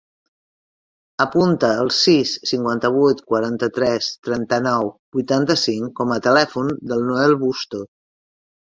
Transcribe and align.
Apunta 1.25 1.69
el 1.81 1.91
sis, 1.97 2.31
cinquanta-vuit, 2.53 3.23
quaranta-tres, 3.33 4.11
trenta-nou, 4.31 4.93
vuitanta-cinc 5.19 5.95
com 6.03 6.19
a 6.19 6.23
telèfon 6.31 6.77
del 6.93 7.09
Noel 7.13 7.41
Busto. 7.47 7.87